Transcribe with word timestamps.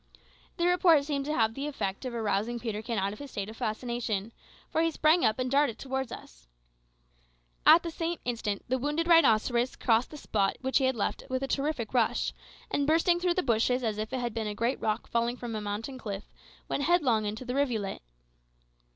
The 0.57 0.65
report 0.65 1.03
seemed 1.03 1.25
to 1.25 1.33
have 1.35 1.53
the 1.53 1.67
effect 1.67 2.05
of 2.05 2.15
arousing 2.15 2.59
Peterkin 2.59 2.97
out 2.97 3.13
of 3.13 3.19
his 3.19 3.29
state 3.29 3.49
of 3.49 3.57
fascination, 3.57 4.31
for 4.67 4.81
he 4.81 4.89
sprang 4.89 5.23
up 5.23 5.37
and 5.37 5.51
darted 5.51 5.77
towards 5.77 6.11
us. 6.11 6.47
At 7.67 7.83
the 7.83 7.91
same 7.91 8.17
instant 8.25 8.63
the 8.67 8.79
wounded 8.79 9.05
rhinoceros 9.07 9.75
crossed 9.75 10.09
the 10.09 10.17
spot 10.17 10.57
which 10.61 10.79
he 10.79 10.85
had 10.85 10.95
left 10.95 11.21
with 11.29 11.43
a 11.43 11.47
terrific 11.47 11.93
rush, 11.93 12.33
and 12.71 12.87
bursting 12.87 13.19
through 13.19 13.35
the 13.35 13.43
bushes 13.43 13.83
as 13.83 13.99
if 13.99 14.11
it 14.11 14.19
had 14.19 14.33
been 14.33 14.47
a 14.47 14.55
great 14.55 14.81
rock 14.81 15.05
falling 15.07 15.37
from 15.37 15.53
a 15.53 15.61
mountain 15.61 15.99
cliff, 15.99 16.23
went 16.67 16.81
headlong 16.81 17.25
into 17.25 17.45
the 17.45 17.53
rivulet. 17.53 18.01